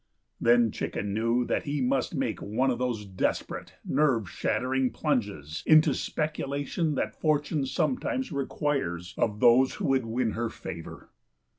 Then 0.39 0.71
Chicken 0.71 1.13
knew 1.13 1.45
that 1.45 1.65
he 1.65 1.79
must 1.79 2.15
make 2.15 2.41
one 2.41 2.71
of 2.71 2.79
those 2.79 3.05
desperate, 3.05 3.75
nerve 3.85 4.27
shattering 4.27 4.89
plunges 4.89 5.61
into 5.63 5.93
speculation 5.93 6.95
that 6.95 7.21
fortune 7.21 7.67
sometimes 7.67 8.31
requires 8.31 9.13
of 9.15 9.41
those 9.41 9.75
who 9.75 9.85
would 9.89 10.07
win 10.07 10.31
her 10.31 10.49
favour. 10.49 11.11